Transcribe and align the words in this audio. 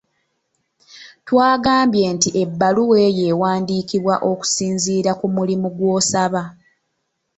Twagambye 1.27 2.05
nti 2.15 2.29
ebbaluwa 2.43 2.97
eyo 3.07 3.23
ewandiikibwa 3.31 4.15
okusinziira 4.31 5.11
ku 5.19 5.25
mulimu 5.35 5.67
gw'osaba. 5.77 6.43